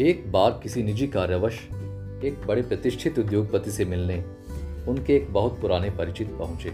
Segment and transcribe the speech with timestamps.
[0.00, 1.54] एक बार किसी निजी कार्यवश
[2.24, 4.14] एक बड़े प्रतिष्ठित उद्योगपति से मिलने,
[4.88, 6.72] उनके एक बहुत पुराने परिचित पहुँचे।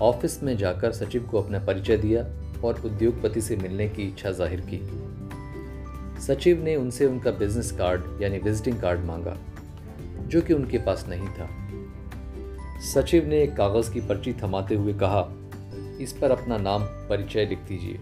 [0.00, 2.22] ऑफ़िस में जाकर सचिव को अपना परिचय दिया
[2.64, 4.80] और उद्योगपति से मिलने की इच्छा ज़ाहिर की।
[6.20, 9.36] सचिव ने उनसे उनका बिज़नेस कार्ड यानी विजिटिंग कार्ड मांगा,
[10.26, 11.48] जो कि उनके पास नहीं था।
[12.80, 15.28] सचिव ने एक कागज़ की पर्ची थमाते हुए कहा,
[16.00, 17.98] इस पर अपना नाम, परिचय लिख दीजिए।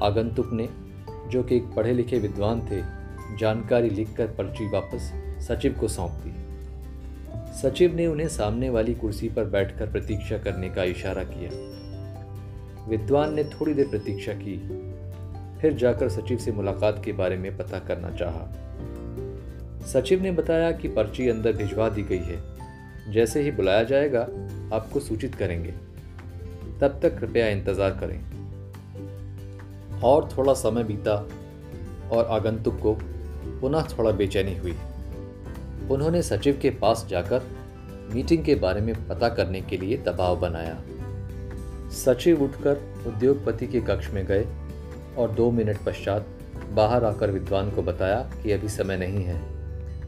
[0.00, 0.68] आगंतुक ने
[1.28, 2.82] जो कि एक पढ़े लिखे विद्वान थे,
[3.36, 5.12] जानकारी लिखकर पर्ची वापस
[5.48, 6.34] सचिव को सौंप दी
[7.62, 11.50] सचिव ने उन्हें सामने वाली कुर्सी पर बैठकर प्रतीक्षा करने का इशारा किया।
[12.88, 14.56] विद्वान ने थोड़ी देर प्रतीक्षा की,
[15.60, 18.56] फिर जाकर सचिव से मुलाकात के बारे में पता करना चाहा।
[19.86, 22.38] सचिव ने बताया कि पर्ची अंदर भिजवा दी गई है।
[23.12, 24.20] जैसे ही बुलाया जाएगा,
[24.76, 25.70] आपको सूचित करेंगे।
[26.80, 28.39] तब तक कृपया इंतज़ार करें।
[30.04, 31.28] और थोड़ा समय बीता
[32.12, 32.98] और आगंतुक को
[33.60, 34.76] पुनः थोड़ा बेचैनी हुई।
[35.90, 37.42] उन्होंने सचिव के पास जाकर
[38.14, 40.82] मीटिंग के बारे में पता करने के लिए दबाव बनाया।
[41.90, 42.76] सचिव उठकर
[43.06, 44.46] उद्योगपति के कक्ष में गए
[45.18, 46.26] और दो मिनट पश्चात
[46.72, 49.40] बाहर आकर विद्वान को बताया कि अभी समय नहीं है।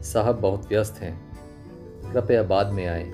[0.03, 1.37] साहब बहुत व्यस्त हैं।
[2.13, 3.11] कृपया बाद में आए।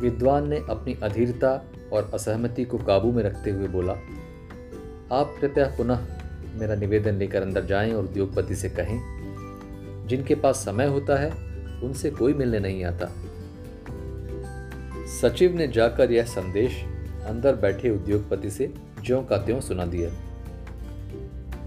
[0.00, 3.94] विद्वान ने अपनी अधीरता और असहमति को काबू में रखते हुए बोला
[5.12, 5.98] आप कृपया पुनः
[6.54, 9.00] मेरा निवेदन लेकर अंदर जाएँ और उद्योगपति से कहें,
[10.08, 11.30] जिनके पास समय होता है,
[11.80, 13.06] उनसे कोई मिलने नहीं आता।
[15.06, 16.84] सचिव ने जाकर यह संदेश
[17.26, 20.10] अंदर बैठे उद्योगपति से ज्यों का त्यों सुना दिया।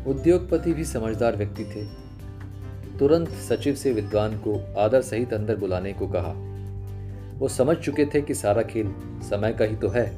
[0.07, 1.85] उद्योगपति भी समझदार व्यक्ति थे।
[2.97, 6.33] तुरंत सचिव से विद्वान को आदर सहित अंदर बुलाने को कहा।
[7.39, 10.17] वो समझ चुके थे कि सारा खेल समय का ही तो है।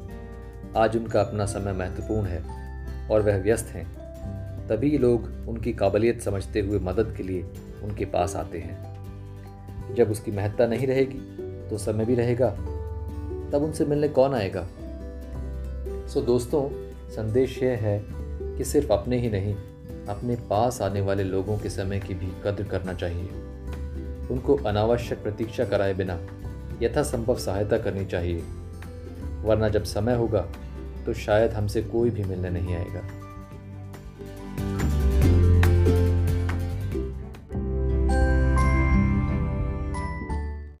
[0.76, 2.69] आज उनका अपना समय महत्वपूर्ण है।
[3.10, 4.00] और वह व्यस्त हैं।
[4.68, 7.42] तभी लोग उनकी काबिलियत समझते हुए मदद के लिए
[7.82, 8.90] उनके पास आते हैं।
[9.94, 11.18] जब उसकी महत्ता नहीं रहेगी
[11.70, 12.50] तो समय भी रहेगा।
[13.52, 14.68] तब उनसे मिलने कौन आएगा?
[16.08, 18.04] सो दोस्तों, संदेश यह है
[18.58, 19.54] कि सिर्फ़ अपने ही नहीं,
[20.08, 23.28] अपने पास आने वाले लोगों के समय की भी कद्र करना चाहिए।
[24.30, 26.20] उनको अनावश्यक प्रतीक्षा कराए बिना
[26.82, 28.42] यथासंभव सहायता करनी चाहिए।
[29.42, 30.48] वरना जब समय होगा
[31.06, 33.19] तो शायद हमसे कोई भी मिलने नहीं आएगा।